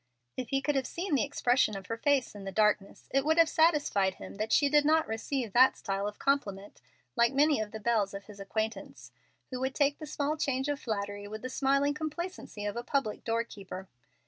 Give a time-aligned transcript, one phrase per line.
[0.35, 3.37] If he could have seen the expression of her face in the darkness it would
[3.37, 6.81] have satisfied him that she did not receive that style of compliment
[7.15, 9.11] like many of the belles of his acquaintance,
[9.51, 13.23] who would take the small change of flattery with the smiling complacency of a public
[13.23, 13.87] door keeper.